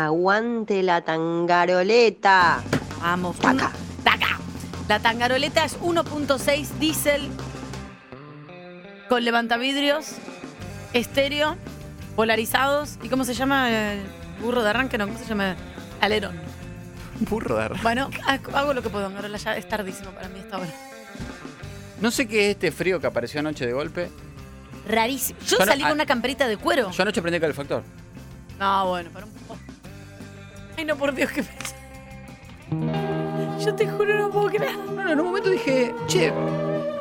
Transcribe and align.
Aguante 0.00 0.82
la 0.82 1.00
tangaroleta. 1.00 2.60
Vamos, 3.00 3.38
Taca. 3.38 3.72
taca. 4.04 4.38
La 4.88 5.00
tangaroleta 5.00 5.64
es 5.64 5.80
1.6 5.80 6.66
diésel 6.78 7.30
con 9.08 9.24
levantavidrios, 9.24 10.12
estéreo, 10.92 11.56
polarizados. 12.14 12.98
¿Y 13.02 13.08
cómo 13.08 13.24
se 13.24 13.32
llama 13.32 13.70
el 13.70 14.02
burro 14.42 14.62
de 14.62 14.68
arranque? 14.68 14.98
No, 14.98 15.06
¿cómo 15.06 15.18
se 15.18 15.24
llama? 15.24 15.56
Alerón. 16.02 16.38
Burro 17.20 17.56
de 17.56 17.64
arranque. 17.64 17.82
Bueno, 17.82 18.10
ha- 18.26 18.58
hago 18.58 18.74
lo 18.74 18.82
que 18.82 18.90
puedo, 18.90 19.06
Angarola, 19.06 19.38
ya 19.38 19.56
es 19.56 19.66
tardísimo 19.66 20.10
para 20.10 20.28
mí 20.28 20.40
esta 20.40 20.58
hora. 20.58 20.68
No 22.02 22.10
sé 22.10 22.28
qué 22.28 22.50
es 22.50 22.54
este 22.56 22.70
frío 22.70 23.00
que 23.00 23.06
apareció 23.06 23.40
anoche 23.40 23.64
de 23.66 23.72
golpe. 23.72 24.10
Rarísimo. 24.86 25.40
Yo 25.40 25.56
Yo 25.56 25.58
no- 25.60 25.64
salí 25.64 25.80
con 25.84 25.92
ah, 25.92 25.94
una 25.94 26.04
camperita 26.06 26.46
de 26.46 26.58
cuero. 26.58 26.90
Yo 26.90 27.02
anoche 27.02 27.22
prendí 27.22 27.36
el 27.36 27.40
calefactor. 27.40 27.82
No, 28.58 28.88
bueno, 28.88 29.10
para 29.10 29.26
un 29.26 29.32
poco. 29.32 29.45
Ay, 30.76 30.84
no, 30.84 30.96
por 30.96 31.14
Dios, 31.14 31.30
que 31.30 31.42
Yo 33.64 33.74
te 33.74 33.86
juro, 33.88 34.18
no 34.18 34.30
puedo 34.30 34.48
creer. 34.48 34.76
No, 34.94 35.04
no, 35.04 35.10
en 35.12 35.20
un 35.20 35.26
momento 35.26 35.50
dije, 35.50 35.94
che, 36.06 36.32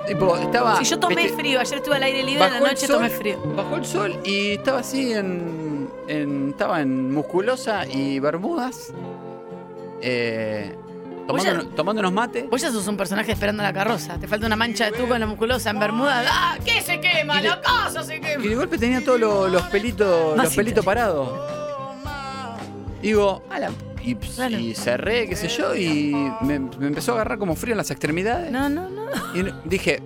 tipo, 0.07 0.37
estaba. 0.37 0.77
Si 0.77 0.85
yo 0.85 0.99
tomé 0.99 1.15
viste, 1.23 1.33
frío, 1.37 1.59
ayer 1.59 1.77
estuve 1.77 1.95
al 1.95 2.03
aire 2.03 2.23
libre, 2.23 2.43
a 2.43 2.49
la 2.49 2.59
noche 2.59 2.87
sol, 2.87 2.95
tomé 2.97 3.09
frío. 3.09 3.39
Bajó 3.55 3.75
el 3.75 3.85
sol 3.85 4.19
y 4.23 4.51
estaba 4.53 4.79
así 4.79 5.13
en. 5.13 5.89
en- 6.07 6.49
estaba 6.51 6.81
en 6.81 7.11
musculosa 7.13 7.85
y 7.87 8.19
bermudas. 8.19 8.93
Eh, 10.01 10.75
Vos 11.27 11.43
ya- 11.43 11.53
tomando, 11.53 11.75
tomando 11.75 11.99
unos 12.01 12.13
mates. 12.13 12.47
Vos 12.49 12.61
ya 12.61 12.71
sos 12.71 12.87
un 12.87 12.95
personaje 12.97 13.31
esperando 13.31 13.63
la 13.63 13.73
carroza. 13.73 14.19
Te 14.19 14.27
falta 14.27 14.45
una 14.45 14.55
mancha 14.55 14.85
de 14.85 14.91
tubo 14.91 15.15
en 15.15 15.21
la 15.21 15.25
musculosa, 15.27 15.71
en 15.71 15.79
Bermuda. 15.79 16.23
¡Ah! 16.29 16.57
¿Qué 16.63 16.81
se 16.83 16.99
quema? 17.01 17.39
Y 17.39 17.43
de- 17.43 17.49
¡La 17.49 17.61
casa 17.61 18.03
se 18.03 18.17
Y 18.17 18.21
quema! 18.21 18.43
de 18.43 18.55
golpe 18.55 18.77
tenía 18.77 19.03
todos 19.03 19.19
los, 19.19 19.51
los 19.51 19.63
pelitos, 19.63 20.37
los 20.37 20.55
pelitos 20.55 20.85
parados. 20.85 21.29
Digo, 23.05 23.43
A 23.51 23.59
la- 23.59 23.71
y, 24.03 24.15
Claro. 24.15 24.57
y 24.57 24.73
cerré, 24.73 25.27
qué 25.29 25.35
sé 25.35 25.47
yo, 25.47 25.75
y 25.75 26.11
me, 26.41 26.57
me 26.59 26.87
empezó 26.87 27.11
a 27.11 27.15
agarrar 27.15 27.37
como 27.37 27.55
frío 27.55 27.73
en 27.73 27.77
las 27.77 27.91
extremidades. 27.91 28.51
No, 28.51 28.67
no, 28.67 28.89
no. 28.89 29.03
Y 29.35 29.45
dije, 29.65 30.01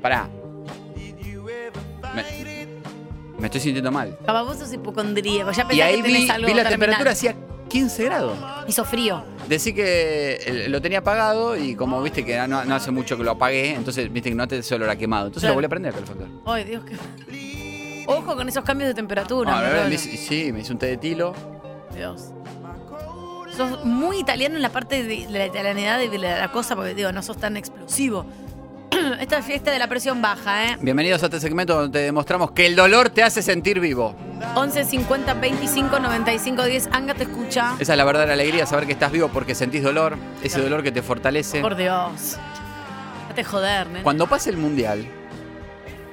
pará. 0.00 0.28
Me, 2.14 2.24
me 3.38 3.46
estoy 3.46 3.60
sintiendo 3.60 3.90
mal. 3.92 4.18
Capaz 4.26 4.42
vos 4.42 4.56
sos 4.58 4.72
hipocondríaco. 4.72 5.50
Ya 5.52 5.62
Y 5.62 5.66
pensás 5.66 5.86
ahí 5.86 6.02
que 6.02 6.08
vi, 6.08 6.30
algo 6.30 6.46
vi 6.48 6.54
la 6.54 6.62
terminal. 6.62 6.68
temperatura, 6.70 7.10
hacía 7.12 7.34
15 7.68 8.04
grados. 8.04 8.36
Hizo 8.66 8.84
frío. 8.84 9.24
Decí 9.48 9.72
que 9.72 10.38
eh, 10.44 10.66
lo 10.68 10.82
tenía 10.82 10.98
apagado 10.98 11.56
y 11.56 11.74
como 11.76 12.02
viste 12.02 12.24
que 12.24 12.36
no, 12.48 12.64
no 12.64 12.74
hace 12.74 12.90
mucho 12.90 13.16
que 13.16 13.24
lo 13.24 13.30
apagué, 13.32 13.74
entonces 13.74 14.12
viste 14.12 14.28
que 14.30 14.34
no 14.34 14.46
te 14.48 14.58
ese 14.58 14.74
olor 14.74 14.90
a 14.90 14.96
quemado. 14.96 15.26
Entonces 15.28 15.42
Claro. 15.42 15.52
lo 15.54 15.56
volví 15.58 15.66
a 15.66 15.68
prender 15.68 15.88
el 15.90 15.94
calefactor. 15.94 16.28
Ay, 16.46 16.64
Dios, 16.64 16.82
qué. 16.84 18.04
Ojo 18.08 18.34
con 18.36 18.48
esos 18.48 18.64
cambios 18.64 18.88
de 18.88 18.94
temperatura. 18.94 19.58
Ah, 19.58 19.62
la 19.84 19.88
me 19.88 19.96
sí, 19.96 20.50
me 20.52 20.60
hice 20.60 20.72
un 20.72 20.78
té 20.78 20.86
de 20.86 20.96
tilo. 20.96 21.34
Dios. 21.94 22.32
Sos 23.56 23.84
muy 23.84 24.18
italiano 24.18 24.56
en 24.56 24.62
la 24.62 24.70
parte 24.70 25.04
de 25.04 25.26
la 25.28 25.46
italianidad 25.46 25.98
de 25.98 26.18
la, 26.18 26.50
cosa, 26.50 26.74
porque 26.74 26.94
digo, 26.94 27.12
no 27.12 27.22
sos 27.22 27.36
tan 27.36 27.56
explosivo. 27.56 28.24
Esta 29.20 29.38
es 29.38 29.44
fiesta 29.44 29.70
de 29.70 29.78
la 29.78 29.88
presión 29.88 30.22
baja, 30.22 30.66
¿eh? 30.72 30.78
Bienvenidos 30.80 31.22
a 31.22 31.26
este 31.26 31.40
segmento 31.40 31.74
donde 31.74 31.98
te 31.98 32.04
demostramos 32.04 32.52
que 32.52 32.66
el 32.66 32.76
dolor 32.76 33.10
te 33.10 33.22
hace 33.22 33.42
sentir 33.42 33.78
vivo. 33.78 34.14
11 34.54 34.84
50 34.84 35.34
25 35.34 35.98
95 35.98 36.64
10. 36.64 36.88
Anga 36.92 37.14
te 37.14 37.24
escucha. 37.24 37.74
Esa 37.78 37.92
es 37.92 37.98
la 37.98 38.04
verdadera 38.04 38.32
alegría, 38.32 38.64
saber 38.64 38.86
que 38.86 38.92
estás 38.92 39.12
vivo 39.12 39.28
porque 39.28 39.54
sentís 39.54 39.82
dolor, 39.82 40.16
ese 40.42 40.60
dolor 40.60 40.82
que 40.82 40.92
te 40.92 41.02
fortalece. 41.02 41.60
Por 41.60 41.76
Dios. 41.76 42.38
Date 43.28 43.44
joder, 43.44 43.86
¿eh? 43.88 44.00
Cuando 44.02 44.26
pase 44.26 44.50
el 44.50 44.56
mundial, 44.56 45.06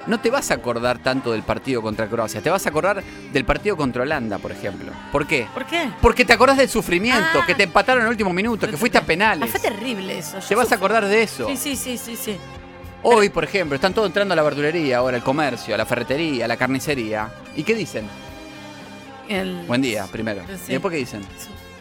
no 0.09 0.19
te 0.19 0.29
vas 0.29 0.51
a 0.51 0.55
acordar 0.55 0.99
tanto 0.99 1.31
del 1.31 1.43
partido 1.43 1.81
contra 1.81 2.07
Croacia, 2.07 2.41
te 2.41 2.49
vas 2.49 2.65
a 2.65 2.69
acordar 2.69 3.01
del 3.31 3.45
partido 3.45 3.77
contra 3.77 4.01
Holanda, 4.01 4.37
por 4.39 4.51
ejemplo. 4.51 4.91
¿Por 5.11 5.25
qué? 5.25 5.47
¿Por 5.53 5.65
qué? 5.65 5.89
Porque 6.01 6.25
te 6.25 6.33
acordás 6.33 6.57
del 6.57 6.67
sufrimiento, 6.67 7.39
Ah. 7.41 7.45
que 7.45 7.55
te 7.55 7.63
empataron 7.63 8.01
en 8.01 8.07
el 8.07 8.11
último 8.11 8.33
minuto, 8.33 8.67
que 8.67 8.75
fuiste 8.75 8.97
a 8.97 9.01
Ah, 9.01 9.05
penales. 9.05 9.49
fue 9.49 9.59
terrible 9.59 10.17
eso. 10.19 10.39
Yo 10.39 10.47
Te 10.47 10.55
vas 10.55 10.71
a 10.71 10.75
acordar 10.75 11.05
de 11.05 11.23
eso. 11.23 11.47
Sí, 11.47 11.55
sí, 11.55 11.75
sí, 11.77 11.97
sí, 11.97 12.15
sí. 12.17 12.37
Hoy, 13.03 13.29
por 13.29 13.45
ejemplo, 13.45 13.75
están 13.75 13.93
todos 13.93 14.07
entrando 14.07 14.33
a 14.33 14.35
la 14.35 14.43
verdulería, 14.43 14.97
ahora 14.97 15.15
al 15.15 15.23
comercio, 15.23 15.73
a 15.73 15.77
la 15.77 15.85
ferretería, 15.85 16.43
a 16.43 16.47
la 16.49 16.57
carnicería. 16.57 17.29
¿Y 17.55 17.63
qué 17.63 17.73
dicen? 17.73 18.05
El- 19.29 19.63
Buen 19.67 19.81
día, 19.81 20.05
primero. 20.11 20.41
Sí. 20.47 20.63
¿Y 20.69 20.71
después 20.73 20.91
qué 20.91 20.97
dicen? 20.97 21.21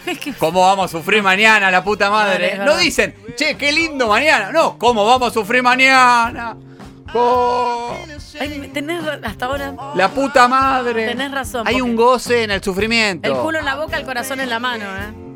¿Cómo 0.39 0.61
vamos 0.61 0.85
a 0.87 0.99
sufrir 0.99 1.23
mañana, 1.23 1.71
la 1.71 1.83
puta 1.83 2.09
madre? 2.11 2.59
no 2.59 2.77
dicen, 2.77 3.15
che, 3.37 3.57
qué 3.57 3.73
lindo 3.73 4.07
mañana. 4.09 4.53
No, 4.53 4.79
¿cómo 4.79 5.05
vamos 5.05 5.31
a 5.31 5.35
sufrir 5.35 5.63
mañana? 5.63 6.57
Oh, 7.15 7.97
Ay, 8.41 8.71
tenés 8.73 9.03
hasta 9.23 9.47
ahora. 9.47 9.75
la 9.95 10.09
puta 10.09 10.47
madre. 10.49 11.09
Tenés 11.09 11.31
razón, 11.31 11.67
Hay 11.67 11.81
un 11.81 11.97
goce 11.97 12.45
en 12.45 12.51
el 12.51 12.63
sufrimiento. 12.63 13.29
El 13.29 13.37
culo 13.37 13.59
en 13.59 13.65
la 13.65 13.77
boca, 13.77 13.97
el 13.97 14.05
corazón 14.05 14.41
en 14.41 14.51
la 14.51 14.59
mano, 14.59 14.85
¿eh? 14.85 15.29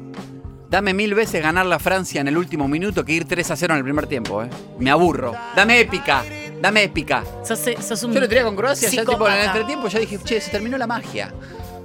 Dame 0.69 0.95
mil 0.95 1.15
veces 1.15 1.43
ganar 1.43 1.67
la 1.67 1.79
Francia 1.79 2.21
en 2.23 2.29
el 2.29 2.37
último 2.39 2.67
minuto 2.67 3.05
que 3.05 3.13
ir 3.13 3.27
3 3.27 3.51
a 3.51 3.57
0 3.57 3.75
en 3.75 3.79
el 3.79 3.85
primer 3.85 4.07
tiempo, 4.07 4.43
¿eh? 4.43 4.49
Me 4.79 4.91
aburro. 4.91 5.35
Dame 5.55 5.81
épica. 5.81 6.25
Dame 6.63 6.85
épica. 6.85 7.25
Sos, 7.45 7.61
sos 7.81 8.03
un. 8.05 8.13
Yo 8.15 8.21
lo 8.21 8.29
tenía 8.29 8.45
con 8.45 8.57
Croacia, 8.57 8.89
ya 8.89 9.05
tipo 9.05 9.27
en 9.29 9.35
el 9.35 9.47
entretiempo 9.47 9.89
ya 9.89 9.99
dije, 9.99 10.19
che, 10.25 10.41
se 10.41 10.51
terminó 10.51 10.79
la 10.79 10.87
magia. 10.87 11.33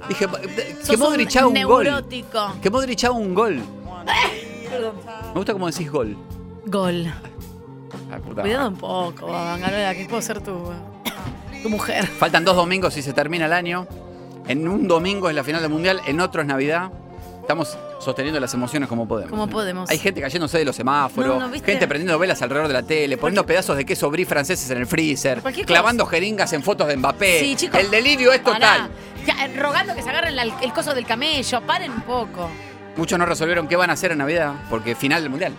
Dije, 0.08 0.26
que 0.88 0.96
Modric 0.96 1.34
un 1.36 1.56
un 1.56 1.62
gol. 1.64 2.04
Que 2.62 2.70
Modric 2.70 3.10
un 3.12 3.34
gol. 3.34 3.56
Me 3.56 5.34
gusta 5.34 5.52
cómo 5.52 5.66
decís 5.70 5.90
gol. 5.90 6.16
Gol. 6.64 7.12
Ah, 8.10 8.18
puta 8.18 8.42
Cuidado 8.42 8.68
un 8.68 8.76
poco, 8.76 9.26
Bangarola, 9.26 9.94
que 9.94 10.06
puedo 10.06 10.22
ser 10.22 10.40
tu, 10.40 10.72
tu 11.62 11.68
mujer. 11.70 12.06
Faltan 12.06 12.44
dos 12.44 12.56
domingos 12.56 12.96
y 12.96 13.02
se 13.02 13.12
termina 13.12 13.46
el 13.46 13.52
año. 13.52 13.86
En 14.46 14.66
un 14.66 14.88
domingo 14.88 15.28
es 15.28 15.34
la 15.34 15.44
final 15.44 15.60
del 15.60 15.70
mundial, 15.70 16.00
en 16.06 16.20
otro 16.20 16.40
es 16.40 16.46
Navidad. 16.48 16.90
Estamos 17.40 17.76
sosteniendo 18.00 18.38
las 18.40 18.52
emociones 18.54 18.88
como 18.88 19.08
podemos. 19.08 19.30
Como 19.30 19.46
podemos. 19.48 19.88
Hay 19.90 19.98
gente 19.98 20.20
cayéndose 20.20 20.58
de 20.58 20.64
los 20.66 20.76
semáforos, 20.76 21.34
No, 21.38 21.46
no, 21.46 21.48
¿viste? 21.52 21.70
gente 21.72 21.88
prendiendo 21.88 22.18
velas 22.18 22.40
alrededor 22.42 22.68
de 22.68 22.74
la 22.74 22.82
tele, 22.82 23.16
poniendo 23.16 23.44
pedazos 23.46 23.76
de 23.76 23.84
queso 23.86 24.10
brie 24.10 24.24
franceses 24.26 24.70
en 24.70 24.78
el 24.78 24.86
freezer, 24.86 25.42
clavando 25.66 26.04
jeringas 26.06 26.52
en 26.52 26.62
fotos 26.62 26.86
de 26.88 26.96
Mbappé. 26.96 27.40
Sí, 27.40 27.56
chicos. 27.56 27.80
el 27.80 27.90
delirio 27.90 28.32
es 28.32 28.42
total. 28.44 28.88
Pará. 29.26 29.44
Eh, 29.46 29.56
rogando 29.58 29.94
que 29.94 30.02
se 30.02 30.08
agarren 30.10 30.36
la- 30.36 30.42
el 30.44 30.72
coso 30.72 30.94
del 30.94 31.06
camello. 31.06 31.60
Paren 31.62 31.90
un 31.90 32.02
poco. 32.02 32.48
Muchos 32.96 33.18
no 33.18 33.26
resolvieron 33.26 33.66
qué 33.68 33.76
van 33.76 33.90
a 33.90 33.94
hacer 33.94 34.12
en 34.12 34.18
Navidad, 34.18 34.52
porque 34.70 34.94
final 34.94 35.22
del 35.22 35.30
mundial. 35.30 35.54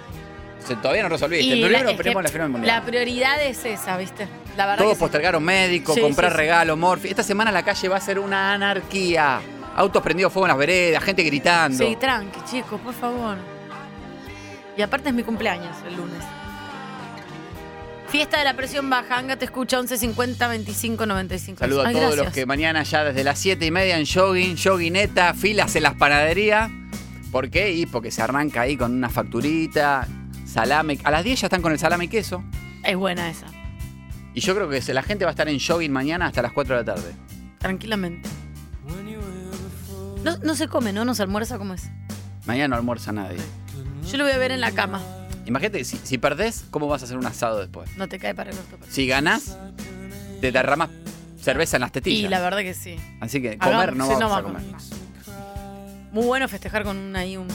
Todavía 0.81 1.03
no 1.03 1.09
resolviste. 1.09 1.45
Y 1.55 1.61
Primero 1.63 1.91
la- 2.13 2.21
la 2.21 2.29
final 2.29 2.49
mundial. 2.49 2.75
La 2.79 2.85
prioridad 2.85 3.41
es 3.43 3.65
esa, 3.65 3.97
¿viste? 3.97 4.27
La 4.57 4.65
verdad 4.65 4.79
Todos 4.79 4.91
que 4.91 4.95
sí. 4.95 4.99
postergaron 4.99 5.43
médicos, 5.43 5.95
Sí, 5.95 6.01
comprar 6.01 6.31
sí, 6.31 6.37
regalos, 6.37 6.77
morfi. 6.77 7.07
Esta 7.07 7.23
semana 7.23 7.51
la 7.51 7.63
calle 7.63 7.87
va 7.87 7.97
a 7.97 8.01
ser 8.01 8.19
una 8.19 8.53
anarquía. 8.53 9.39
Autos 9.75 10.03
prendidos 10.03 10.31
fuego 10.33 10.45
en 10.45 10.49
las 10.49 10.57
veredas, 10.57 11.03
gente 11.03 11.23
gritando. 11.23 11.77
Sí, 11.85 11.95
tranqui, 11.99 12.39
chicos, 12.49 12.79
por 12.81 12.93
favor. 12.93 13.37
Y 14.77 14.81
aparte 14.81 15.09
es 15.09 15.15
mi 15.15 15.23
cumpleaños 15.23 15.75
el 15.87 15.95
lunes. 15.95 16.23
Fiesta 18.09 18.39
de 18.39 18.43
la 18.43 18.55
presión 18.55 18.89
baja, 18.89 19.17
Anga 19.17 19.35
te 19.37 19.45
escucha 19.45 19.79
11 19.79 19.97
50 19.97 20.47
25 20.47 21.05
95. 21.05 21.59
Saludo 21.59 21.81
a 21.81 21.91
todos 21.91 21.95
gracias. 22.01 22.25
los 22.25 22.33
que 22.33 22.45
mañana 22.47 22.81
ya 22.83 23.03
desde 23.03 23.23
las 23.23 23.37
7 23.37 23.63
y 23.67 23.71
media 23.71 23.99
en 23.99 24.05
jogging, 24.07 24.57
joguineta, 24.57 25.33
filas 25.35 25.75
en 25.75 25.83
las 25.83 25.93
panaderías. 25.93 26.71
¿Por 27.31 27.51
qué? 27.51 27.71
Y 27.71 27.85
porque 27.85 28.09
se 28.09 28.23
arranca 28.23 28.61
ahí 28.61 28.75
con 28.75 28.91
una 28.95 29.09
facturita, 29.09 30.07
salame. 30.49 30.99
A 31.03 31.11
las 31.11 31.23
10 31.23 31.41
ya 31.41 31.47
están 31.47 31.61
con 31.61 31.71
el 31.71 31.79
salame 31.79 32.05
y 32.05 32.07
queso. 32.07 32.43
Es 32.83 32.95
buena 32.95 33.29
esa, 33.29 33.47
Y 34.33 34.41
yo 34.41 34.55
creo 34.55 34.69
que 34.69 34.81
la 34.93 35.03
gente 35.03 35.25
va 35.25 35.31
a 35.31 35.33
estar 35.33 35.47
en 35.49 35.59
jogging 35.59 35.91
mañana 35.91 36.27
hasta 36.27 36.41
las 36.41 36.51
4 36.53 36.75
de 36.77 36.81
la 36.83 36.95
tarde. 36.95 37.13
tranquilamente. 37.59 38.29
No, 40.23 40.37
no 40.37 40.55
se 40.55 40.67
come, 40.67 40.91
¿no? 40.93 41.05
No 41.05 41.15
se 41.15 41.23
almuerza 41.23 41.57
como 41.57 41.73
es. 41.73 41.89
Mañana 42.45 42.69
no 42.69 42.75
almuerza 42.75 43.11
nadie. 43.11 43.37
Yo 44.09 44.17
lo 44.17 44.23
voy 44.25 44.33
a 44.33 44.37
ver 44.37 44.51
en 44.51 44.59
la 44.61 44.71
cama. 44.71 45.01
Imagínate, 45.45 45.83
si, 45.83 45.97
si 45.97 46.17
perdés, 46.17 46.65
¿cómo 46.69 46.87
vas 46.87 47.01
a 47.01 47.05
hacer 47.05 47.17
un 47.17 47.25
asado 47.25 47.59
después? 47.59 47.89
No 47.97 48.07
te 48.07 48.19
cae 48.19 48.35
para 48.35 48.51
el 48.51 48.57
orto. 48.57 48.77
pero- 48.79 48.91
Si 48.91 49.07
ganás, 49.07 49.57
te 50.41 50.51
derramas 50.51 50.89
cerveza 51.41 51.77
en 51.77 51.81
las 51.81 51.91
tetillas. 51.91 52.25
Y 52.25 52.27
la 52.27 52.39
verdad 52.41 52.59
que 52.59 52.73
sí. 52.73 52.97
Así 53.21 53.41
que 53.41 53.57
comer 53.57 53.91
Hagamos- 53.91 53.95
no 53.95 54.07
sí, 54.07 54.13
vamos 54.19 54.37
a 54.37 54.43
comer. 54.43 54.61
Muy 56.11 56.25
bueno 56.25 56.47
festejar 56.47 56.83
con 56.83 56.97
un, 56.97 57.15
ahí 57.15 57.37
un... 57.37 57.47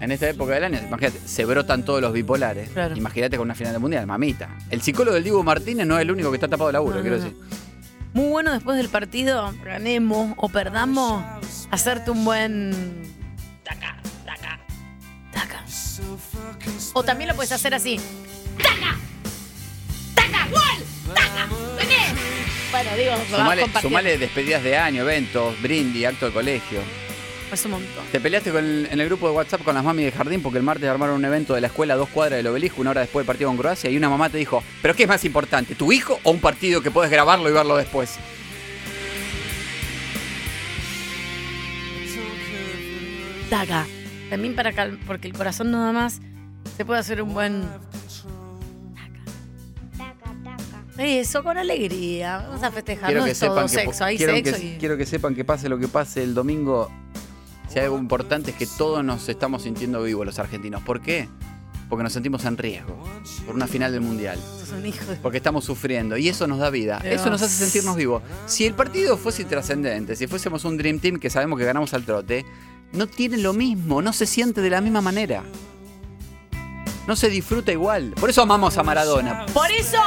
En, 0.00 0.10
esta 0.10 0.28
época 0.28 0.54
del 0.54 0.64
año, 0.64 0.78
imagínate, 0.78 1.20
se 1.26 1.44
brotan 1.44 1.84
todos 1.84 2.00
los 2.00 2.12
bipolares. 2.12 2.70
Claro. 2.70 2.96
Imagínate 2.96 3.36
con 3.36 3.46
una 3.46 3.54
final 3.54 3.72
de 3.72 3.78
mundial, 3.78 4.06
mamita. 4.06 4.48
El 4.70 4.82
psicólogo 4.82 5.14
del 5.14 5.22
Diego 5.22 5.42
Martínez 5.42 5.86
no 5.86 5.96
es 5.96 6.02
el 6.02 6.10
único 6.10 6.30
que 6.30 6.36
está 6.36 6.48
tapado 6.48 6.68
de 6.68 6.72
laburo, 6.72 6.96
No, 6.96 7.02
quiero 7.02 7.18
no, 7.18 7.24
decir. 7.24 7.38
Muy 8.14 8.30
bueno 8.30 8.52
después 8.52 8.76
del 8.76 8.88
partido, 8.88 9.54
ganemos 9.64 10.34
o 10.38 10.48
perdamos, 10.48 11.22
hacerte 11.70 12.10
un 12.10 12.24
buen... 12.24 12.72
Taca, 13.62 13.96
taca, 14.24 14.58
taca. 15.32 15.64
O 16.94 17.04
también 17.04 17.28
lo 17.28 17.36
puedes 17.36 17.52
hacer 17.52 17.74
así. 17.74 18.00
¡Taca! 18.56 18.96
¡Taca! 20.14 20.48
¡Gol! 20.50 21.14
¡Taca! 21.14 21.48
¡Gané! 21.78 22.18
Bueno, 22.72 22.90
digo, 22.96 23.12
Sumale, 23.30 23.66
sumale 23.80 24.18
despedidas 24.18 24.62
de 24.62 24.76
año, 24.76 25.02
eventos, 25.02 25.60
brindis, 25.62 26.06
acto 26.06 26.26
de 26.26 26.32
colegio. 26.32 27.07
Es 27.52 27.64
un 27.64 27.70
montón. 27.72 28.04
Te 28.12 28.20
peleaste 28.20 28.50
con 28.52 28.62
el- 28.64 28.88
en 28.90 29.00
el 29.00 29.06
grupo 29.06 29.26
de 29.28 29.34
WhatsApp 29.34 29.62
con 29.64 29.74
las 29.74 29.82
mami 29.82 30.04
de 30.04 30.12
jardín 30.12 30.42
porque 30.42 30.58
el 30.58 30.64
martes 30.64 30.88
armaron 30.88 31.16
un 31.16 31.24
evento 31.24 31.54
de 31.54 31.60
la 31.62 31.68
escuela 31.68 31.94
a 31.94 31.96
dos 31.96 32.08
cuadras 32.10 32.36
del 32.36 32.46
obelisco, 32.46 32.80
una 32.82 32.90
hora 32.90 33.00
después 33.00 33.22
del 33.22 33.26
partido 33.26 33.48
con 33.48 33.56
Croacia, 33.56 33.88
y 33.90 33.96
una 33.96 34.10
mamá 34.10 34.28
te 34.28 34.36
dijo, 34.38 34.62
¿pero 34.82 34.94
qué 34.94 35.04
es 35.04 35.08
más 35.08 35.24
importante, 35.24 35.74
tu 35.74 35.90
hijo 35.90 36.20
o 36.24 36.30
un 36.30 36.40
partido 36.40 36.82
que 36.82 36.90
puedes 36.90 37.10
grabarlo 37.10 37.48
y 37.48 37.52
verlo 37.52 37.76
después? 37.76 38.18
taca. 43.50 43.86
También 44.30 44.54
para 44.54 44.72
cal- 44.72 44.98
porque 45.06 45.28
el 45.28 45.34
corazón 45.34 45.70
no 45.70 45.82
da 45.82 45.92
más, 45.92 46.20
se 46.76 46.84
puede 46.84 47.00
hacer 47.00 47.22
un 47.22 47.32
buen 47.32 47.62
Taca, 49.96 50.34
taca. 50.44 51.02
eso 51.02 51.42
con 51.42 51.56
alegría. 51.56 52.44
Vamos 52.48 52.62
a 52.62 52.70
festejar. 52.70 53.06
Quiero 53.06 53.20
no 53.20 53.24
que 53.26 53.32
es 53.32 53.38
todo 53.40 53.50
sepan 53.54 53.66
que, 53.68 53.74
sexo, 53.74 54.04
hay 54.04 54.16
quiero, 54.18 54.34
sexo 54.34 54.56
que, 54.56 54.66
y- 54.66 54.76
quiero 54.78 54.96
que 54.98 55.06
sepan 55.06 55.34
que 55.34 55.44
pase 55.44 55.68
lo 55.68 55.78
que 55.78 55.88
pase 55.88 56.22
el 56.22 56.34
domingo. 56.34 56.90
Si 57.68 57.78
hay 57.78 57.84
algo 57.84 57.98
importante 57.98 58.50
es 58.52 58.56
que 58.56 58.66
todos 58.66 59.04
nos 59.04 59.28
estamos 59.28 59.62
sintiendo 59.62 60.02
vivos 60.02 60.24
los 60.26 60.38
argentinos. 60.38 60.82
¿Por 60.82 61.00
qué? 61.00 61.28
Porque 61.88 62.02
nos 62.02 62.12
sentimos 62.12 62.44
en 62.44 62.56
riesgo 62.56 63.02
por 63.46 63.54
una 63.54 63.66
final 63.66 63.92
del 63.92 64.02
mundial. 64.02 64.38
Porque 65.22 65.38
estamos 65.38 65.64
sufriendo 65.64 66.16
y 66.16 66.28
eso 66.28 66.46
nos 66.46 66.58
da 66.58 66.70
vida. 66.70 67.00
Dios. 67.02 67.14
Eso 67.20 67.30
nos 67.30 67.40
hace 67.42 67.64
sentirnos 67.64 67.96
vivos. 67.96 68.22
Si 68.46 68.66
el 68.66 68.74
partido 68.74 69.16
fuese 69.16 69.42
intrascendente, 69.42 70.16
si 70.16 70.26
fuésemos 70.26 70.64
un 70.64 70.76
Dream 70.76 70.98
Team 70.98 71.18
que 71.18 71.30
sabemos 71.30 71.58
que 71.58 71.64
ganamos 71.64 71.94
al 71.94 72.04
trote, 72.04 72.44
no 72.92 73.06
tiene 73.06 73.38
lo 73.38 73.52
mismo, 73.52 74.02
no 74.02 74.12
se 74.12 74.26
siente 74.26 74.60
de 74.60 74.70
la 74.70 74.80
misma 74.80 75.00
manera. 75.00 75.44
No 77.06 77.16
se 77.16 77.30
disfruta 77.30 77.72
igual. 77.72 78.12
Por 78.20 78.28
eso 78.28 78.42
amamos 78.42 78.76
a 78.76 78.82
Maradona. 78.82 79.46
Por 79.54 79.70
eso, 79.70 79.98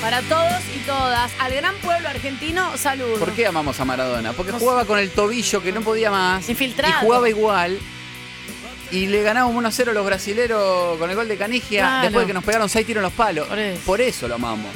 Para 0.00 0.22
todos 0.22 0.62
y 0.74 0.78
todas, 0.86 1.30
al 1.38 1.54
gran 1.54 1.74
pueblo 1.76 2.08
argentino, 2.08 2.76
salud. 2.78 3.18
¿Por 3.18 3.32
qué 3.32 3.46
amamos 3.46 3.78
a 3.80 3.84
Maradona? 3.84 4.32
Porque 4.32 4.50
jugaba 4.52 4.86
con 4.86 4.98
el 4.98 5.10
tobillo 5.10 5.62
que 5.62 5.72
no 5.72 5.82
podía 5.82 6.10
más. 6.10 6.48
Infiltrado. 6.48 6.94
Y 6.94 7.04
jugaba 7.04 7.28
igual. 7.28 7.78
Y 8.90 9.06
le 9.06 9.22
ganábamos 9.22 9.54
1 9.56 9.68
a 9.68 9.70
0 9.70 9.90
a 9.90 9.94
los 9.94 10.06
brasileros 10.06 10.98
con 10.98 11.10
el 11.10 11.16
gol 11.16 11.28
de 11.28 11.36
Canigia 11.36 11.82
Claro. 11.82 12.02
después 12.02 12.22
de 12.24 12.26
que 12.28 12.32
nos 12.34 12.44
pegaron 12.44 12.68
6 12.68 12.86
tiros 12.86 13.00
en 13.00 13.04
los 13.04 13.12
palos. 13.12 13.46
Por 13.84 14.00
eso. 14.00 14.26
lo 14.26 14.36
amamos. 14.36 14.70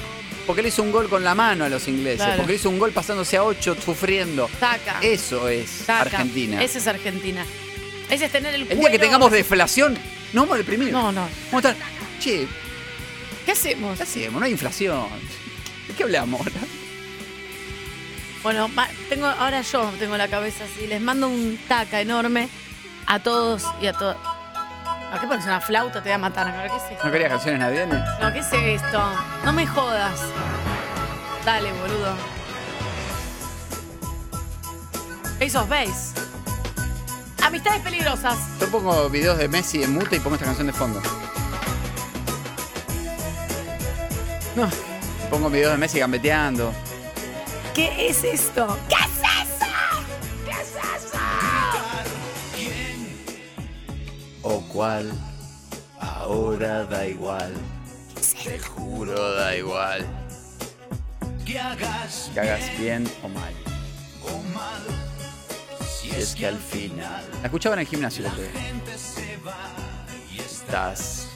Porque 0.46 0.60
le 0.62 0.68
hizo 0.68 0.82
un 0.82 0.92
gol 0.92 1.08
con 1.08 1.24
la 1.24 1.34
mano 1.34 1.64
a 1.64 1.70
los 1.70 1.88
ingleses. 1.88 2.18
Claro. 2.18 2.36
Porque 2.36 2.52
le 2.52 2.56
hizo 2.58 2.68
un 2.68 2.78
gol 2.78 2.92
pasándose 2.92 3.38
a 3.38 3.44
8 3.44 3.76
sufriendo. 3.82 4.48
Taca. 4.60 4.98
Eso 5.00 5.48
es 5.48 5.84
taca. 5.86 6.02
Argentina. 6.02 6.62
Ese 6.62 6.78
es 6.78 6.86
Argentina. 6.86 7.46
Ese 8.10 8.26
es 8.26 8.30
tener 8.32 8.54
el 8.54 8.70
el 8.70 8.78
día 8.78 8.90
que 8.90 8.98
tengamos 8.98 9.32
deflación, 9.32 9.96
no 10.34 10.42
vamos 10.42 10.56
a 10.56 10.58
deprimir. 10.58 10.92
No, 10.92 11.10
no. 11.10 11.26
Vamos 11.50 11.64
a 11.64 11.70
estar. 11.70 11.76
Che, 12.20 12.46
¿Qué 13.44 13.52
hacemos? 13.52 13.96
¿qué 13.96 14.02
hacemos? 14.02 14.41
No 14.41 14.46
hay 14.46 14.52
inflación. 14.52 15.06
¿De 15.88 15.94
qué 15.94 16.02
hablamos 16.02 16.41
ahora? 16.41 16.52
Bueno, 18.43 18.70
tengo, 19.08 19.26
ahora 19.26 19.62
yo 19.62 19.91
tengo 19.99 20.17
la 20.17 20.29
cabeza 20.29 20.64
así. 20.64 20.87
Les 20.87 21.00
mando 21.00 21.29
un 21.29 21.58
taca 21.69 22.00
enorme 22.00 22.49
a 23.06 23.19
todos 23.19 23.64
y 23.81 23.87
a 23.87 23.93
todas. 23.93 24.17
¿A 25.12 25.19
qué 25.20 25.26
pones 25.26 25.44
una 25.44 25.61
flauta? 25.61 26.02
Te 26.02 26.08
voy 26.08 26.12
a 26.12 26.19
matar. 26.19 26.46
¿no? 26.49 26.62
¿Qué 26.62 26.76
es 26.76 26.93
esto? 26.93 27.05
¿No 27.06 27.12
querías 27.12 27.31
canciones 27.31 27.61
navideñas? 27.61 28.20
No, 28.20 28.32
¿qué 28.32 28.41
es 28.41 28.52
esto? 28.52 29.02
No 29.44 29.52
me 29.52 29.67
jodas. 29.67 30.20
Dale, 31.44 31.73
boludo. 31.73 32.17
Ace 35.41 35.56
of 35.56 35.69
Base. 35.69 36.14
Amistades 37.43 37.82
peligrosas. 37.82 38.38
Yo 38.61 38.69
pongo 38.70 39.08
videos 39.11 39.38
de 39.38 39.49
Messi 39.49 39.82
en 39.82 39.93
mute 39.93 40.17
y 40.17 40.20
pongo 40.20 40.37
esta 40.37 40.46
canción 40.46 40.67
de 40.67 40.73
fondo. 40.73 41.00
No. 44.56 44.68
Pongo 45.30 45.50
videos 45.50 45.72
de 45.72 45.78
Messi 45.78 45.98
gambeteando. 45.98 46.72
¿Qué 47.74 48.08
es 48.08 48.22
esto? 48.22 48.78
¿Qué 48.88 48.94
es 48.94 49.18
eso? 49.18 49.66
¿Qué 50.44 50.52
es 50.52 50.76
eso? 51.02 51.18
O 54.42 54.60
cual, 54.68 55.10
ahora 55.98 56.84
da 56.84 57.06
igual. 57.06 57.52
Te 58.44 58.58
juro 58.60 59.34
da 59.34 59.56
igual. 59.56 60.06
Que 61.44 61.58
hagas 61.58 62.30
bien 62.78 63.10
o 63.22 63.28
mal. 63.28 63.52
Si 65.88 66.10
es 66.10 66.34
que 66.34 66.46
al 66.46 66.58
final. 66.58 67.24
La 67.40 67.46
escuchaba 67.46 67.74
en 67.74 67.80
el 67.80 67.86
gimnasio 67.86 68.24
el 68.26 68.30
otro 68.30 68.42
día. 68.42 68.52
Estás. 70.38 71.28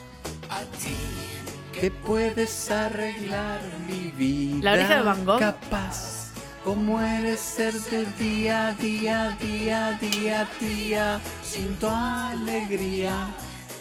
Que 1.80 1.92
puedes 1.92 2.70
arreglar 2.72 3.60
mi 3.86 4.10
vida. 4.10 4.64
¿La 4.64 4.72
oreja 4.72 4.96
de 4.96 5.02
Van 5.02 5.24
Gogh? 5.24 5.38
Capaz. 5.38 6.32
Como 6.64 7.00
eres 7.00 7.38
ser 7.38 7.72
de 7.72 8.04
día, 8.18 8.74
día, 8.80 9.36
día, 9.40 9.96
día, 10.00 10.48
día. 10.60 11.20
Sin 11.42 11.76
tu 11.76 11.88
alegría. 11.88 13.28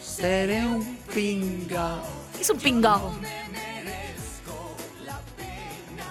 Seré 0.00 0.64
un 0.64 0.96
pingao. 1.12 2.02
Es 2.40 2.48
un 2.50 2.58
pingao. 2.58 3.12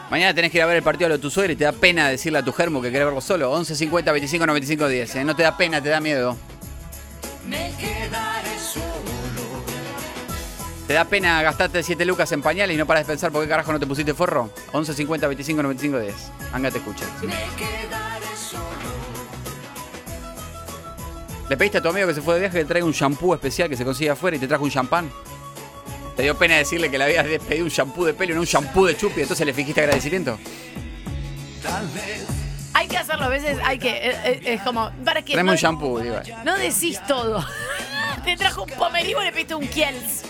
Mañana 0.09 0.33
tenés 0.33 0.51
que 0.51 0.57
ir 0.57 0.63
a 0.63 0.65
ver 0.65 0.77
el 0.77 0.83
partido 0.83 1.09
de 1.09 1.19
tu 1.19 1.29
suegra 1.29 1.53
y 1.53 1.55
te 1.55 1.65
da 1.65 1.73
pena 1.73 2.09
decirle 2.09 2.39
a 2.39 2.43
tu 2.43 2.53
germo 2.53 2.81
que 2.81 2.91
querés 2.91 3.05
verlo 3.05 3.21
solo. 3.21 3.51
11 3.51 3.75
50 3.75 4.11
25 4.11 4.45
95 4.45 4.87
10. 4.87 5.15
¿eh? 5.15 5.23
No 5.23 5.35
te 5.35 5.43
da 5.43 5.55
pena, 5.55 5.81
te 5.81 5.89
da 5.89 5.99
miedo. 5.99 6.37
¿Te 10.87 10.93
da 10.93 11.03
pena 11.03 11.41
gastarte 11.41 11.83
7 11.83 12.05
lucas 12.05 12.31
en 12.31 12.41
pañales 12.41 12.73
y 12.73 12.77
no 12.77 12.85
paras 12.85 13.05
de 13.05 13.11
pensar 13.11 13.29
por 13.29 13.43
qué 13.43 13.49
carajo 13.49 13.73
no 13.73 13.79
te 13.79 13.85
pusiste 13.85 14.13
forro? 14.13 14.49
11 14.71 14.93
50 14.93 15.27
25 15.27 15.61
95 15.63 15.99
10. 15.99 16.15
Anga 16.53 16.71
te 16.71 16.77
escucha. 16.77 17.05
¿Le 21.49 21.57
pediste 21.57 21.79
a 21.79 21.81
tu 21.81 21.89
amigo 21.89 22.07
que 22.07 22.13
se 22.13 22.21
fue 22.21 22.35
de 22.35 22.39
viaje 22.41 22.57
que 22.57 22.63
te 22.63 22.67
traiga 22.69 22.85
un 22.85 22.93
shampoo 22.93 23.33
especial 23.33 23.67
que 23.69 23.75
se 23.75 23.83
consigue 23.83 24.09
afuera 24.11 24.37
y 24.37 24.39
te 24.39 24.47
trajo 24.47 24.63
un 24.63 24.71
champán? 24.71 25.11
¿Te 26.15 26.23
dio 26.23 26.37
pena 26.37 26.55
decirle 26.55 26.89
que 26.89 26.97
le 26.97 27.03
habías 27.03 27.25
pedido 27.43 27.65
un 27.65 27.69
shampoo 27.69 28.05
de 28.05 28.13
pelo 28.13 28.31
y 28.31 28.35
no 28.35 28.41
un 28.41 28.47
shampoo 28.47 28.85
de 28.85 28.95
chupi? 28.95 29.21
Entonces 29.21 29.45
le 29.45 29.53
fingiste 29.53 29.81
agradecimiento. 29.81 30.39
Hay 32.73 32.87
que 32.87 32.97
hacerlo 32.97 33.25
a 33.25 33.29
veces, 33.29 33.57
hay 33.63 33.77
que. 33.77 33.89
eh, 33.89 34.15
eh, 34.23 34.41
es 34.45 34.61
como. 34.61 34.89
¿Para 35.03 35.21
qué? 35.21 35.33
Tráeme 35.33 35.47
no, 35.47 35.51
un 35.53 35.57
shampoo, 35.57 35.99
digo. 35.99 36.15
no 36.45 36.57
decís 36.57 36.99
todo. 37.07 37.45
Te 38.23 38.37
trajo 38.37 38.63
un 38.63 38.69
pomerivo 38.71 39.21
y 39.21 39.25
le 39.25 39.31
pediste 39.31 39.53
un 39.55 39.67
Kiels. 39.67 40.23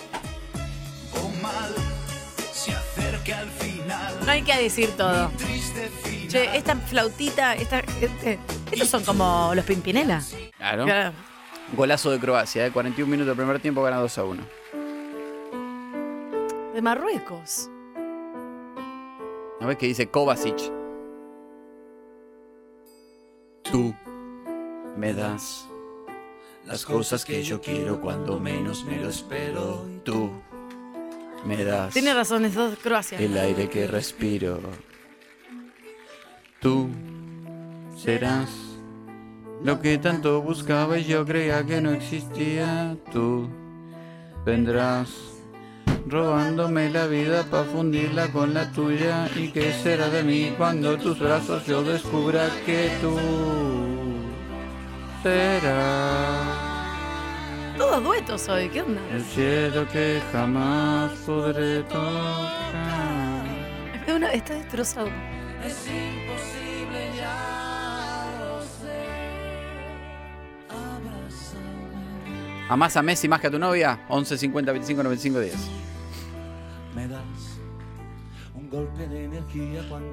No 4.25 4.31
hay 4.31 4.41
que 4.43 4.57
decir 4.57 4.89
todo. 4.97 5.31
Che, 6.27 6.57
esta 6.57 6.75
flautita, 6.75 7.53
esta, 7.55 7.79
este- 7.79 8.39
estos 8.71 8.89
son 8.89 9.03
como 9.05 9.53
los 9.55 9.63
Pimpinela. 9.63 10.21
Claro. 10.57 10.83
Claro. 10.83 11.13
Golazo 11.75 12.11
de 12.11 12.19
Croacia, 12.19 12.65
¿eh? 12.65 12.71
41 12.71 13.09
minutos 13.09 13.27
del 13.27 13.37
primer 13.37 13.61
tiempo, 13.61 13.81
gana 13.83 13.97
2 13.97 14.17
a 14.17 14.23
1. 14.25 14.43
De 16.73 16.81
Marruecos. 16.81 17.69
¿No 19.59 19.67
ves 19.67 19.77
que 19.77 19.87
dice 19.87 20.07
Kovacic? 20.09 20.57
Tú 23.63 23.93
me 24.97 25.13
das 25.13 25.67
las 26.65 26.85
cosas 26.85 27.25
que 27.25 27.41
yo 27.43 27.61
quiero 27.61 27.99
cuando 28.01 28.39
menos 28.39 28.83
me 28.85 28.97
lo 28.97 29.09
espero. 29.09 29.85
Tú 30.03 30.31
me 31.45 31.63
das 31.63 31.93
Tiene 31.93 32.13
razón, 32.13 32.45
es 32.45 32.55
dos 32.55 32.77
Croacia. 32.81 33.17
el 33.19 33.37
aire 33.37 33.69
que 33.69 33.87
respiro. 33.87 34.59
Tú 36.59 36.89
serás 37.97 38.49
lo 39.63 39.79
que 39.79 39.97
tanto 39.97 40.41
buscaba 40.41 40.97
y 40.97 41.05
yo 41.05 41.25
creía 41.25 41.63
que 41.65 41.81
no 41.81 41.91
existía. 41.91 42.95
Tú 43.11 43.47
vendrás 44.45 45.09
robándome 46.07 46.89
la 46.89 47.05
vida 47.07 47.43
para 47.43 47.63
fundirla 47.65 48.27
con 48.31 48.53
la 48.53 48.71
tuya. 48.71 49.29
¿Y 49.35 49.49
qué 49.49 49.71
será 49.73 50.09
de 50.09 50.23
mí 50.23 50.53
cuando 50.57 50.97
tus 50.97 51.19
brazos 51.19 51.65
yo 51.65 51.83
descubra 51.83 52.49
que 52.65 52.91
tú 53.01 53.17
serás 55.23 56.36
Todos 57.77 58.03
duetos 58.03 58.49
hoy, 58.49 58.69
¿qué 58.69 58.81
onda? 58.81 59.01
el 59.11 59.23
cielo 59.23 59.87
que 59.87 60.21
jamás 60.31 61.11
podré 61.25 61.83
tocar? 61.83 63.45
Uno 64.07 64.27
está 64.29 64.55
destrozado. 64.55 65.09
¿Amás 72.69 72.97
a 72.97 73.01
Messi 73.01 73.27
más 73.27 73.39
que 73.39 73.47
a 73.47 73.51
tu 73.51 73.59
novia? 73.59 73.99
11 74.09 74.37
50 74.37 74.71
25 74.71 75.03
95 75.03 75.39
10. 75.39 75.55
Me 76.95 77.07
das 77.07 77.56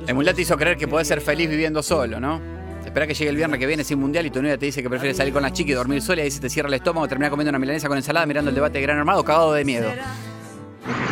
El 0.06 0.34
te 0.34 0.42
hizo 0.42 0.56
creer 0.56 0.76
que 0.76 0.88
podés 0.88 1.08
ser 1.08 1.20
feliz 1.20 1.48
viviendo 1.48 1.82
solo, 1.82 2.20
¿no? 2.20 2.40
Espera 2.84 3.06
que 3.06 3.14
llegue 3.14 3.30
el 3.30 3.36
viernes 3.36 3.58
que 3.58 3.66
viene 3.66 3.82
sin 3.82 3.98
mundial 3.98 4.26
y 4.26 4.30
tu 4.30 4.40
novia 4.40 4.58
te 4.58 4.66
dice 4.66 4.82
que 4.82 4.90
prefiere 4.90 5.14
salir 5.14 5.32
con 5.32 5.42
la 5.42 5.52
chica 5.52 5.72
y 5.72 5.74
dormir 5.74 6.02
sola 6.02 6.20
y 6.20 6.24
ahí 6.24 6.30
se 6.30 6.40
te 6.40 6.50
cierra 6.50 6.68
el 6.68 6.74
estómago, 6.74 7.08
termina 7.08 7.30
comiendo 7.30 7.50
una 7.50 7.58
milanesa 7.58 7.88
con 7.88 7.96
ensalada 7.96 8.26
mirando 8.26 8.50
el 8.50 8.54
debate 8.54 8.78
de 8.78 8.82
Gran 8.82 8.98
Armado 8.98 9.24
cagado 9.24 9.52
de 9.54 9.64
miedo. 9.64 9.90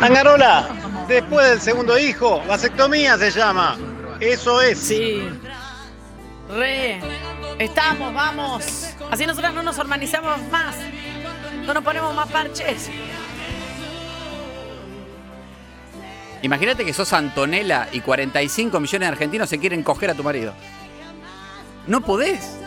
Angarola, 0.01 0.69
después 1.07 1.49
del 1.49 1.61
segundo 1.61 1.97
hijo, 1.97 2.41
vasectomía 2.47 3.17
se 3.17 3.31
llama. 3.31 3.77
Eso 4.19 4.61
es. 4.61 4.77
Sí. 4.77 5.27
Re. 6.49 7.01
Estamos, 7.59 8.13
vamos. 8.13 8.93
Así 9.09 9.25
nosotras 9.25 9.53
no 9.53 9.63
nos 9.63 9.77
organizamos 9.79 10.39
más. 10.51 10.75
No 11.65 11.73
nos 11.73 11.83
ponemos 11.83 12.13
más 12.15 12.29
parches. 12.29 12.89
Imagínate 16.43 16.85
que 16.85 16.93
sos 16.93 17.11
Antonella 17.13 17.87
y 17.91 18.01
45 18.01 18.79
millones 18.79 19.07
de 19.07 19.11
argentinos 19.13 19.49
se 19.49 19.57
quieren 19.59 19.81
coger 19.81 20.11
a 20.11 20.13
tu 20.13 20.23
marido. 20.23 20.53
No 21.87 22.01
podés. 22.01 22.57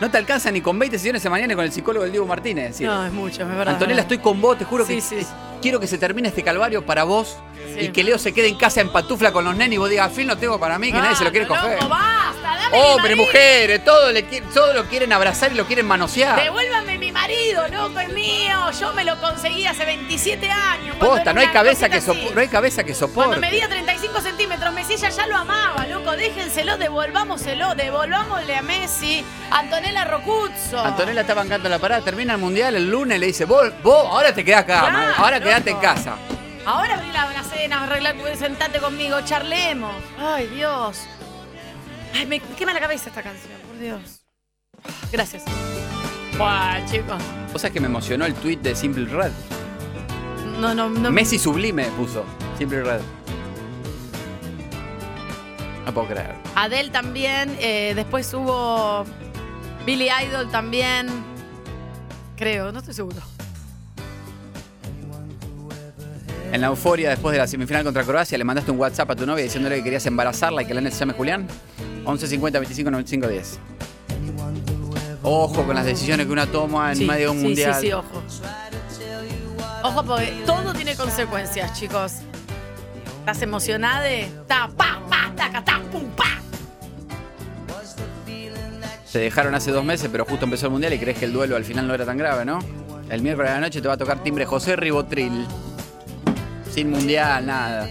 No 0.00 0.10
te 0.10 0.18
alcanza 0.18 0.50
ni 0.50 0.60
con 0.60 0.78
20 0.78 0.98
sesiones 0.98 1.22
de 1.22 1.30
mañana 1.30 1.54
con 1.54 1.64
el 1.64 1.72
psicólogo 1.72 2.02
del 2.02 2.12
Diego 2.12 2.26
Martínez. 2.26 2.72
decir, 2.72 2.86
No, 2.86 3.06
es 3.06 3.12
mucho, 3.12 3.42
es 3.42 3.48
verdad. 3.48 3.68
Antonella, 3.74 4.02
estoy 4.02 4.18
con 4.18 4.40
vos, 4.42 4.58
te 4.58 4.64
juro 4.66 4.86
que 4.86 5.00
Sí, 5.00 5.16
quiero 5.62 5.80
que 5.80 5.86
se 5.86 5.96
termine 5.96 6.28
este 6.28 6.42
calvario 6.42 6.84
para 6.84 7.04
vos 7.04 7.38
Sí. 7.74 7.86
y 7.86 7.88
que 7.88 8.04
Leo 8.04 8.18
se 8.18 8.34
quede 8.34 8.48
en 8.48 8.56
casa 8.58 8.82
en 8.82 8.90
patufla 8.90 9.32
con 9.32 9.44
los 9.46 9.56
nenes 9.56 9.76
y 9.76 9.78
vos 9.78 9.88
digas, 9.88 10.08
al 10.08 10.12
fin 10.14 10.26
lo 10.26 10.36
tengo 10.36 10.60
para 10.60 10.78
mí, 10.78 10.92
que 10.92 10.98
nadie 10.98 11.16
se 11.16 11.24
lo 11.24 11.30
quiere 11.30 11.46
Loco, 11.46 11.58
coger. 11.60 11.78
basta, 11.88 12.42
dame 12.42 12.96
marido. 13.02 13.16
mujeres, 13.16 13.84
todo, 13.86 14.12
le, 14.12 14.22
todo 14.22 14.74
lo 14.74 14.84
quieren 14.84 15.12
abrazar 15.14 15.50
y 15.52 15.54
lo 15.54 15.64
quieren 15.66 15.86
manosear. 15.86 16.42
Devuélvame 16.42 16.95
marido, 17.20 17.66
loco, 17.68 17.98
es 18.00 18.08
mío. 18.12 18.70
Yo 18.78 18.92
me 18.92 19.04
lo 19.04 19.18
conseguí 19.20 19.66
hace 19.66 19.84
27 19.84 20.50
años. 20.50 20.96
Posta, 20.96 21.32
no 21.32 21.40
hay 21.40 21.48
cabeza 21.48 21.88
que 21.88 22.00
sopo- 22.00 22.32
no 22.34 22.40
hay 22.40 22.48
cabeza 22.48 22.84
que 22.84 22.92
Cuando 22.94 23.14
soporte. 23.14 23.40
medía 23.40 23.68
35 23.68 24.20
centímetros, 24.20 24.72
Messi 24.74 24.96
ya, 24.96 25.08
ya 25.08 25.26
lo 25.26 25.36
amaba, 25.36 25.86
loco. 25.86 26.12
Déjenselo, 26.12 26.76
devolvámoselo, 26.76 27.74
devolvámosle 27.74 28.56
a 28.56 28.62
Messi. 28.62 29.24
Antonella 29.50 30.04
Rocuzzo. 30.04 30.78
Antonella 30.84 31.22
está 31.22 31.34
bancando 31.34 31.68
la 31.68 31.78
parada, 31.78 32.02
termina 32.02 32.34
el 32.34 32.38
mundial 32.40 32.76
el 32.76 32.90
lunes, 32.90 33.18
le 33.18 33.26
dice, 33.26 33.44
vos, 33.44 33.72
vos 33.82 34.06
ahora 34.06 34.34
te 34.34 34.44
quedás 34.44 34.62
acá, 34.62 34.80
Claro, 34.90 35.12
ahora 35.16 35.40
quedate 35.40 35.70
en 35.70 35.78
casa. 35.78 36.16
Ahora 36.64 36.94
abrí 36.96 37.10
la, 37.12 37.26
la 37.32 37.42
cena, 37.44 37.84
arreglar, 37.84 38.16
sentate 38.36 38.78
conmigo, 38.80 39.20
charlemos. 39.24 39.94
Ay, 40.18 40.48
Dios. 40.48 41.00
Ay, 42.14 42.26
me 42.26 42.40
quema 42.40 42.72
la 42.74 42.80
cabeza 42.80 43.08
esta 43.08 43.22
canción, 43.22 43.58
por 43.66 43.78
Dios. 43.78 44.00
Gracias. 45.12 45.44
Buah, 46.38 46.84
chicos. 46.90 47.22
O 47.54 47.58
sea 47.58 47.70
que 47.70 47.80
me 47.80 47.86
emocionó 47.86 48.26
el 48.26 48.34
tweet 48.34 48.58
de 48.58 48.74
Simple 48.74 49.06
Red. 49.06 49.32
No, 50.60 50.74
no, 50.74 50.88
no. 50.88 51.10
Messi 51.10 51.38
sublime 51.38 51.84
puso, 51.96 52.24
Simple 52.58 52.82
Red. 52.82 53.00
No 55.86 55.94
puedo 55.94 56.08
creer. 56.08 56.34
Adele 56.54 56.90
también. 56.90 57.56
eh, 57.60 57.92
después 57.94 58.32
hubo 58.34 59.04
Billy 59.86 60.08
Idol 60.26 60.50
también. 60.50 61.06
Creo, 62.36 62.72
no 62.72 62.80
estoy 62.80 62.94
seguro. 62.94 63.16
En 66.52 66.60
la 66.60 66.68
euforia 66.68 67.10
después 67.10 67.32
de 67.32 67.38
la 67.38 67.46
semifinal 67.46 67.82
contra 67.84 68.04
Croacia, 68.04 68.36
le 68.38 68.44
mandaste 68.44 68.70
un 68.70 68.78
WhatsApp 68.78 69.10
a 69.10 69.16
tu 69.16 69.26
novia 69.26 69.44
diciéndole 69.44 69.76
que 69.76 69.84
querías 69.84 70.06
embarazarla 70.06 70.62
y 70.62 70.66
que 70.66 70.74
la 70.74 70.80
nena 70.80 70.92
se 70.94 71.00
llame 71.00 71.12
Julián. 71.14 71.46
11 72.04 72.26
50 72.26 72.58
25 72.60 72.90
95 72.90 73.28
10. 73.28 73.58
Ojo 75.28 75.64
con 75.64 75.74
las 75.74 75.84
decisiones 75.84 76.24
que 76.26 76.32
una 76.32 76.46
toma 76.46 76.92
en 76.92 76.98
Sí, 76.98 77.04
medio 77.04 77.30
de 77.30 77.30
un 77.30 77.38
sí, 77.38 77.44
mundial. 77.46 77.74
Sí, 77.74 77.86
sí, 77.88 77.92
ojo. 77.92 78.22
Ojo, 79.82 80.04
porque 80.04 80.42
todo 80.46 80.72
tiene 80.72 80.94
consecuencias, 80.94 81.76
chicos. 81.76 82.12
¿Estás 83.20 83.42
emocionada? 83.42 84.08
Ta, 84.46 84.68
pa, 84.76 85.00
pa, 85.10 85.32
taca, 85.34 85.64
ta, 85.64 85.80
pum, 85.90 86.04
pa. 86.10 86.40
Se 89.04 89.18
dejaron 89.18 89.52
hace 89.56 89.72
dos 89.72 89.84
meses, 89.84 90.08
pero 90.12 90.24
justo 90.24 90.44
empezó 90.44 90.66
el 90.66 90.72
mundial 90.72 90.92
y 90.92 90.98
crees 91.00 91.18
que 91.18 91.24
el 91.24 91.32
duelo 91.32 91.56
al 91.56 91.64
final 91.64 91.88
no 91.88 91.94
era 91.94 92.04
tan 92.04 92.18
grave, 92.18 92.44
¿no? 92.44 92.60
El 93.10 93.20
miércoles 93.22 93.50
de 93.50 93.54
la 93.56 93.60
noche 93.60 93.80
te 93.80 93.88
va 93.88 93.94
a 93.94 93.96
tocar 93.96 94.22
timbre 94.22 94.44
José 94.46 94.76
Ribotril. 94.76 95.44
Sin 96.72 96.90
mundial, 96.90 97.46
nada. 97.46 97.88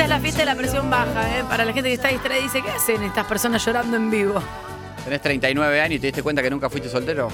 Esta 0.00 0.14
es 0.14 0.16
la 0.16 0.20
fiesta 0.22 0.40
de 0.40 0.46
la 0.46 0.54
presión 0.54 0.88
baja, 0.88 1.38
¿eh? 1.38 1.44
Para 1.46 1.62
la 1.62 1.74
gente 1.74 1.90
que 1.90 1.94
está 1.94 2.08
distraída 2.08 2.42
dice, 2.42 2.62
¿qué 2.62 2.70
hacen 2.70 3.02
estas 3.02 3.26
personas 3.26 3.62
llorando 3.62 3.98
en 3.98 4.10
vivo? 4.10 4.42
Tenés 5.04 5.20
39 5.20 5.78
años 5.78 5.96
y 5.96 5.98
te 5.98 6.06
diste 6.06 6.22
cuenta 6.22 6.42
que 6.42 6.48
nunca 6.48 6.70
fuiste 6.70 6.88
soltero. 6.88 7.28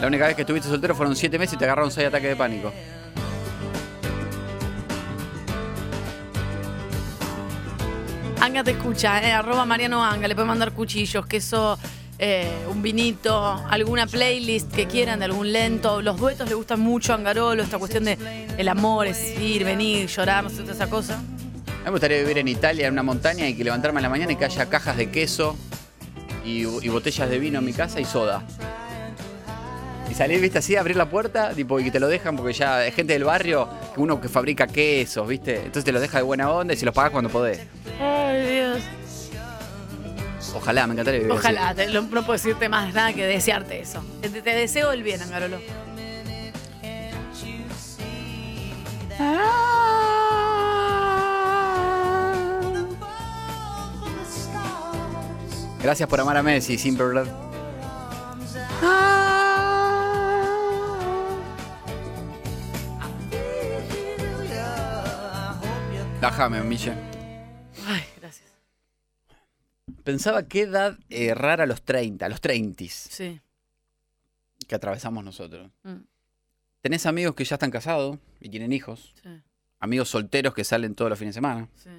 La 0.00 0.06
única 0.06 0.28
vez 0.28 0.36
que 0.36 0.42
estuviste 0.42 0.68
soltero 0.68 0.94
fueron 0.94 1.16
7 1.16 1.36
meses 1.40 1.54
y 1.54 1.56
te 1.56 1.64
agarraron 1.64 1.90
6 1.90 2.06
ataques 2.06 2.28
de 2.28 2.36
pánico. 2.36 2.72
Anga 8.38 8.62
te 8.62 8.70
escucha, 8.70 9.20
¿eh? 9.20 9.32
Arroba 9.32 9.66
Mariano 9.66 10.04
Anga, 10.04 10.28
le 10.28 10.36
puede 10.36 10.46
mandar 10.46 10.70
cuchillos, 10.70 11.26
queso, 11.26 11.80
eh, 12.16 12.48
un 12.70 12.80
vinito, 12.80 13.60
alguna 13.68 14.06
playlist 14.06 14.70
que 14.70 14.86
quieran 14.86 15.18
de 15.18 15.24
algún 15.24 15.52
lento. 15.52 16.00
Los 16.00 16.16
duetos 16.16 16.48
le 16.48 16.54
gustan 16.54 16.78
mucho 16.78 17.12
a 17.12 17.16
Angarolo, 17.16 17.60
esta 17.60 17.78
cuestión 17.78 18.04
de 18.04 18.46
el 18.56 18.68
amor, 18.68 19.08
es 19.08 19.36
ir, 19.40 19.64
venir, 19.64 20.06
llorar, 20.06 20.44
no 20.44 20.50
sé, 20.50 20.62
toda 20.62 20.74
esa 20.74 20.88
cosa. 20.88 21.20
A 21.82 21.86
mí 21.86 21.86
me 21.86 21.90
gustaría 21.92 22.18
vivir 22.18 22.38
en 22.38 22.48
Italia, 22.48 22.86
en 22.86 22.92
una 22.92 23.02
montaña, 23.02 23.48
y 23.48 23.54
que 23.54 23.64
levantarme 23.64 23.98
en 23.98 24.02
la 24.04 24.08
mañana 24.08 24.32
y 24.32 24.36
que 24.36 24.44
haya 24.44 24.66
cajas 24.68 24.96
de 24.96 25.10
queso 25.10 25.56
y, 26.44 26.60
y 26.62 26.88
botellas 26.88 27.28
de 27.28 27.38
vino 27.38 27.58
en 27.58 27.64
mi 27.64 27.72
casa 27.72 28.00
y 28.00 28.04
soda. 28.04 28.42
Y 30.10 30.14
salir, 30.14 30.40
viste, 30.40 30.58
así, 30.58 30.76
abrir 30.76 30.96
la 30.96 31.06
puerta, 31.08 31.50
tipo, 31.54 31.80
y 31.80 31.84
que 31.84 31.90
te 31.90 31.98
lo 31.98 32.06
dejan 32.06 32.36
porque 32.36 32.52
ya 32.52 32.76
hay 32.78 32.92
gente 32.92 33.14
del 33.14 33.24
barrio, 33.24 33.68
que 33.94 34.00
uno 34.00 34.20
que 34.20 34.28
fabrica 34.28 34.66
quesos, 34.66 35.26
viste. 35.26 35.56
Entonces 35.56 35.84
te 35.84 35.90
los 35.92 36.00
deja 36.02 36.18
de 36.18 36.22
buena 36.22 36.50
onda 36.50 36.74
y 36.74 36.76
se 36.76 36.84
los 36.86 36.94
pagas 36.94 37.10
cuando 37.12 37.30
podés. 37.30 37.60
Ay, 38.00 38.46
Dios. 38.54 38.78
Ojalá, 40.54 40.86
me 40.86 40.92
encantaría 40.92 41.20
vivir 41.20 41.32
así. 41.32 41.40
Ojalá, 41.40 41.74
te- 41.74 41.88
lo- 41.88 42.02
no 42.02 42.08
puedo 42.26 42.32
decirte 42.34 42.68
más 42.68 42.92
nada 42.94 43.12
que 43.14 43.26
desearte 43.26 43.80
eso. 43.80 44.04
Te, 44.20 44.28
te 44.28 44.50
deseo 44.54 44.92
el 44.92 45.02
bien, 45.02 45.20
Angarolo. 45.22 45.58
Gracias 55.82 56.08
por 56.08 56.20
amar 56.20 56.36
a 56.36 56.42
Messi, 56.42 56.78
Simple 56.78 57.08
Red. 57.12 57.28
Déjame, 66.20 66.62
Miche. 66.62 66.92
Ay, 67.86 68.02
gracias. 68.20 68.48
Pensaba 70.04 70.44
qué 70.44 70.62
edad 70.62 70.98
eh, 71.10 71.34
rara 71.34 71.64
a 71.64 71.66
los 71.66 71.82
30, 71.82 72.26
a 72.26 72.28
los 72.28 72.40
30 72.40 72.84
Sí. 72.88 73.40
que 74.68 74.74
atravesamos 74.74 75.24
nosotros. 75.24 75.70
Mm, 75.82 75.96
Tenés 76.80 77.06
amigos 77.06 77.34
que 77.36 77.44
ya 77.44 77.54
están 77.56 77.70
casados 77.70 78.18
y 78.40 78.48
tienen 78.48 78.72
hijos. 78.72 79.14
sí, 79.22 79.28
Amigos 79.80 80.08
solteros 80.10 80.54
que 80.54 80.62
salen 80.64 80.94
todos 80.94 81.08
los 81.10 81.18
fines 81.18 81.34
de 81.34 81.38
semana. 81.38 81.68
sí. 81.74 81.90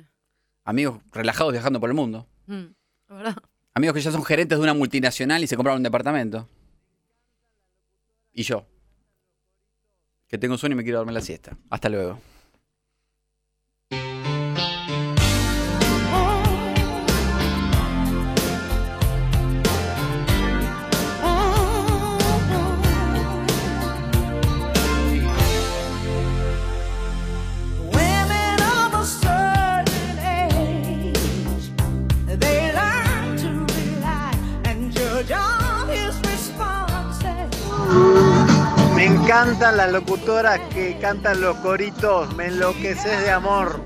Amigos 0.66 1.02
relajados 1.12 1.52
viajando 1.52 1.82
por 1.82 1.90
el 1.90 1.96
mundo. 1.96 2.26
Mm, 2.48 2.64
verdad. 3.10 3.36
Amigos 3.74 3.96
que 3.96 4.02
ya 4.02 4.12
son 4.12 4.24
gerentes 4.24 4.58
de 4.58 4.64
una 4.64 4.74
multinacional 4.74 5.44
y 5.44 5.48
se 5.48 5.56
compraron 5.56 5.80
un 5.80 5.84
departamento. 5.84 6.48
Y 8.34 8.44
yo. 8.44 8.66
Que 10.28 10.38
tengo 10.38 10.58
sueño 10.58 10.74
y 10.74 10.78
me 10.78 10.84
quiero 10.84 11.00
dormir 11.00 11.14
la 11.14 11.22
siesta. 11.22 11.58
Hasta 11.70 11.90
luego. 11.90 12.20
Encantan 39.44 39.76
las 39.76 39.92
locutoras 39.92 40.58
que 40.74 40.98
cantan 41.00 41.42
los 41.42 41.58
coritos, 41.58 42.34
me 42.34 42.48
enloqueces 42.48 43.24
de 43.24 43.30
amor. 43.30 43.82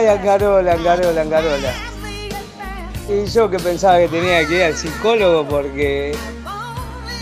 Ay, 0.00 0.06
Angarola, 0.06 0.72
Angarola, 0.72 1.20
Angarola. 1.20 1.74
Y 3.06 3.26
yo 3.26 3.50
que 3.50 3.58
pensaba 3.58 3.98
que 3.98 4.08
tenía 4.08 4.48
que 4.48 4.54
ir 4.54 4.62
al 4.62 4.74
psicólogo 4.74 5.46
porque 5.46 6.16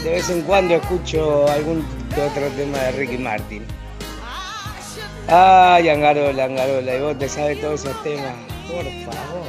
de 0.05 0.11
vez 0.11 0.31
en 0.31 0.43
cuando 0.43 0.77
escucho 0.77 1.49
algún 1.49 1.85
otro 2.13 2.47
tema 2.57 2.79
de 2.79 2.93
Ricky 2.93 3.19
Martin. 3.19 3.67
Ay, 5.27 5.89
Angarola, 5.89 6.45
Angarola, 6.45 6.95
y 6.95 7.01
vos 7.01 7.19
te 7.19 7.29
sabes 7.29 7.61
todos 7.61 7.85
esos 7.85 8.01
temas. 8.05 8.37
Por 8.69 8.85
favor. 8.85 9.49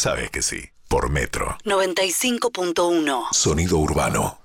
Sabés 0.00 0.30
que 0.30 0.40
sí. 0.40 0.70
Por 0.88 1.10
Metro. 1.10 1.58
95.1. 1.66 3.26
Sonido 3.32 3.76
urbano. 3.76 4.38